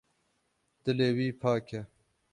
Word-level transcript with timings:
Dilê 0.83 1.09
wî 1.17 1.27
pak 1.41 1.67
e. 1.79 1.81